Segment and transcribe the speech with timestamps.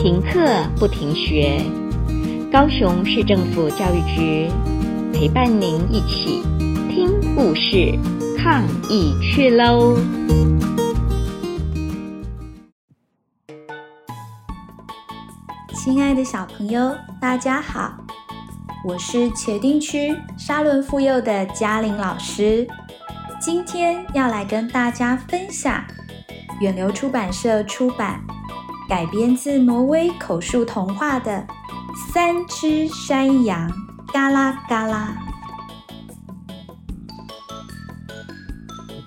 [0.00, 1.60] 停课不停学，
[2.52, 4.48] 高雄市政府教育局
[5.12, 6.40] 陪伴您一起
[6.88, 7.98] 听故事、
[8.38, 9.96] 抗疫去喽！
[15.74, 17.92] 亲爱的小朋友，大家好，
[18.84, 22.64] 我是茄丁区沙仑附幼的嘉玲老师，
[23.40, 25.82] 今天要来跟大家分享
[26.60, 28.20] 远流出版社出版。
[28.88, 31.46] 改编自挪威口述童话的
[32.12, 33.70] 《三只山羊》，
[34.12, 35.14] 嘎啦嘎啦。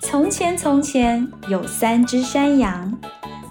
[0.00, 2.96] 从前，从前有三只山羊，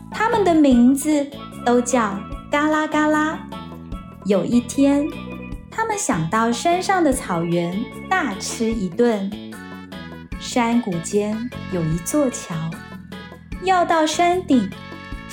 [0.10, 1.28] 它们的名字
[1.66, 2.18] 都叫
[2.50, 3.38] 嘎啦嘎啦。
[4.26, 5.06] 有一天，
[5.70, 7.78] 它们想到山上的草原
[8.10, 9.30] 大吃一顿。
[10.40, 12.56] 山谷间有一座桥，
[13.64, 14.70] 要到山顶。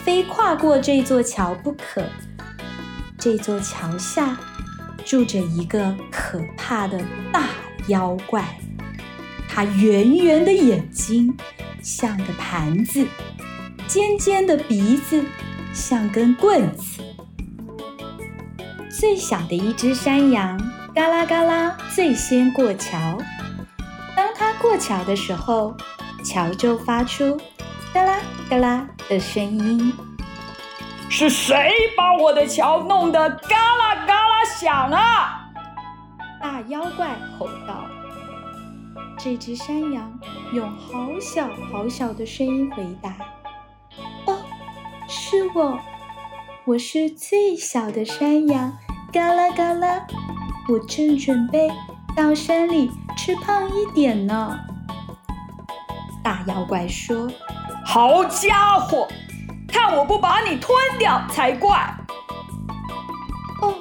[0.09, 2.03] 非跨过这座桥不可。
[3.19, 4.39] 这座桥下
[5.05, 6.99] 住着一个可怕的
[7.31, 7.51] 大
[7.89, 8.43] 妖怪，
[9.47, 11.37] 它圆圆的眼睛
[11.83, 13.07] 像个盘子，
[13.87, 15.23] 尖尖的鼻子
[15.75, 17.03] 像根棍子。
[18.89, 20.59] 最小的一只山羊，
[20.95, 23.19] 嘎啦嘎啦，最先过桥。
[24.17, 25.77] 当它过桥的时候，
[26.25, 27.39] 桥就发出
[27.93, 29.93] 嘎啦嘎啦的声音。
[31.11, 35.51] 是谁把我的桥弄得嘎啦嘎啦响啊？
[36.41, 37.85] 大妖怪吼道。
[39.19, 40.19] 这只山羊
[40.53, 43.17] 用好小好小的声音回答
[44.27, 44.39] ：“哦，
[45.09, 45.79] 是我，
[46.65, 48.73] 我是最小的山羊，
[49.13, 50.07] 嘎啦嘎啦，
[50.69, 51.69] 我正准备
[52.17, 54.59] 到山里吃胖一点呢。”
[56.23, 57.29] 大妖怪说
[57.91, 59.09] ：“好家伙！”
[59.67, 61.91] 看我不把你吞掉才怪！
[63.63, 63.75] 哦，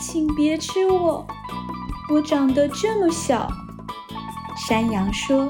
[0.00, 1.26] 请别吃我，
[2.08, 3.46] 我长得这么小。
[4.56, 5.46] 山羊说：“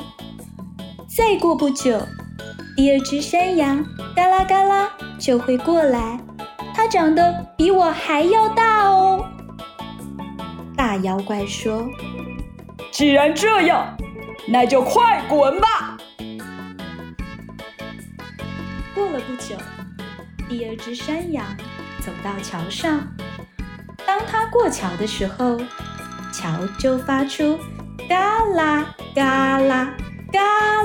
[1.06, 2.00] 再过不久，
[2.76, 3.84] 第二只山羊
[4.16, 6.18] 嘎啦嘎啦就会过来，
[6.74, 9.24] 它长得比我还要大哦。”
[10.76, 11.88] 大妖怪说
[12.90, 13.96] ：“既然这样，
[14.48, 15.87] 那就快滚吧！”
[19.28, 19.54] 不久，
[20.48, 21.44] 第二只山羊
[22.00, 23.06] 走到桥上。
[24.06, 25.60] 当它过桥的时候，
[26.32, 27.60] 桥就发出
[28.08, 29.92] 嘎啦嘎啦
[30.32, 30.40] 嘎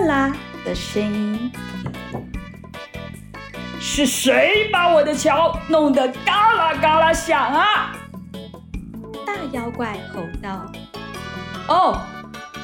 [0.05, 1.49] 啦的声音。
[3.79, 7.95] 是谁把我的桥弄得嘎啦嘎啦响啊？
[9.25, 10.69] 大妖怪吼道
[11.69, 11.97] ：“哦，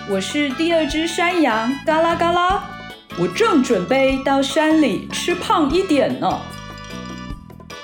[0.10, 2.70] 我是第二只山羊，嘎啦嘎啦。”
[3.20, 6.40] 我正准备到山里吃胖一点呢。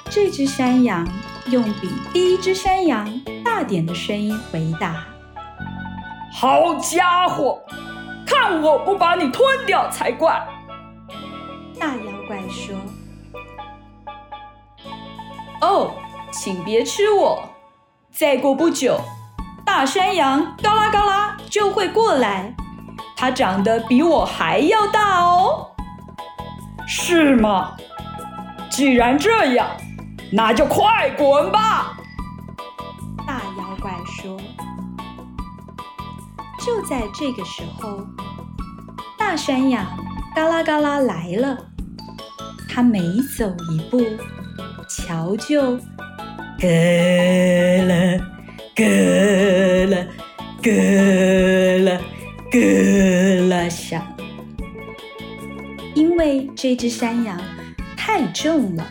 [0.09, 1.05] 这只山羊
[1.47, 5.03] 用比第一只山羊大点的声音回答
[6.31, 7.59] ：“好家伙，
[8.25, 10.41] 看我不把你吞掉才怪！”
[11.77, 12.73] 大妖怪说
[15.59, 15.95] ：“哦，
[16.31, 17.49] 请别吃我，
[18.09, 19.01] 再过不久，
[19.65, 22.55] 大山羊嘎啦嘎啦就会过来。”
[23.15, 25.71] 它长得比我还要大哦，
[26.85, 27.75] 是吗？
[28.69, 29.67] 既然这样，
[30.31, 31.97] 那就快滚吧！
[33.25, 34.37] 大妖怪说。
[36.59, 38.05] 就在这个时候，
[39.17, 39.85] 大山羊
[40.35, 41.57] 嘎啦嘎啦来了。
[42.67, 42.99] 它每
[43.37, 44.01] 走一步，
[44.89, 45.77] 桥就
[46.59, 46.67] 咯
[47.87, 48.17] 了
[48.75, 48.83] 咯
[49.85, 50.05] 了
[50.61, 50.67] 咯
[53.49, 53.69] 啦咯。
[53.69, 54.01] 响，
[55.93, 57.39] 因为这只山羊
[57.95, 58.85] 太重了，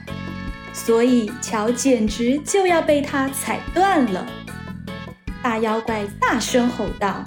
[0.72, 4.26] 所以桥简直就要被它踩断了。
[5.42, 7.24] 大妖怪大声吼道：“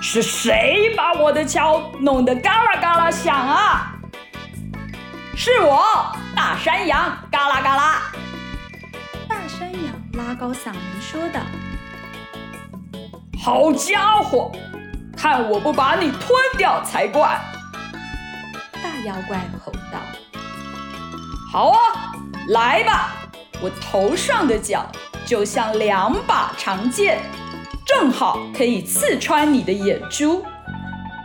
[0.00, 3.96] 是谁把我的桥弄得嘎啦嘎啦响啊
[5.36, 5.82] ？”“是我，
[6.36, 8.12] 大山羊，嘎啦嘎啦。”
[9.28, 9.82] 大山羊
[10.12, 11.40] 拉高嗓门说道
[13.42, 14.52] ：“好家伙！”
[15.20, 17.38] 看我不把你吞掉才怪！
[18.72, 19.98] 大妖怪吼道
[21.52, 22.14] ：“好啊，
[22.48, 23.16] 来吧！
[23.60, 24.82] 我头上的角
[25.26, 27.20] 就像两把长剑，
[27.86, 30.42] 正好可以刺穿你的眼珠。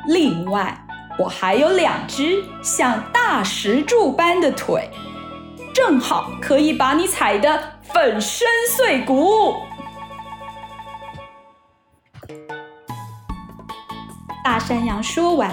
[0.08, 0.78] 另外，
[1.18, 4.90] 我还有两只像大石柱般的腿，
[5.74, 7.58] 正好可以把你踩得
[7.94, 8.46] 粉身
[8.76, 9.56] 碎骨。”
[14.46, 15.52] 大山羊说完，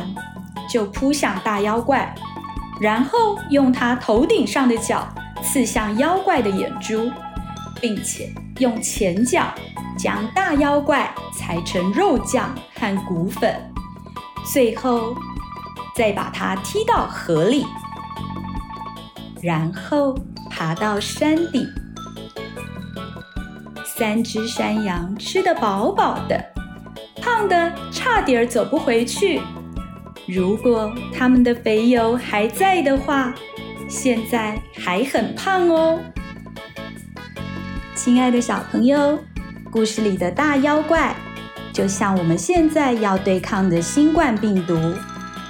[0.71, 2.15] 就扑向大妖怪，
[2.79, 5.09] 然后用它头顶上的角
[5.43, 7.11] 刺向妖怪的眼珠，
[7.81, 9.47] 并且用前脚
[9.99, 13.73] 将大妖怪踩成肉酱和骨粉，
[14.53, 15.17] 最后
[15.97, 17.65] 再把它踢到河里，
[19.41, 20.15] 然后
[20.51, 21.67] 爬到山顶。
[23.87, 26.52] 三只山羊吃得饱饱的，
[27.33, 29.41] 胖的差点走不回去。
[30.27, 33.33] 如果他们的肥油还在的话，
[33.89, 35.99] 现在还很胖哦。
[37.95, 39.19] 亲爱的小朋友，
[39.71, 41.17] 故事里的大妖怪，
[41.73, 44.79] 就像我们现在要对抗的新冠病毒。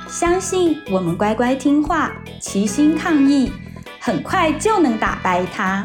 [0.09, 3.51] 相信我们乖乖听话，齐心抗疫，
[3.99, 5.85] 很快就能打败它。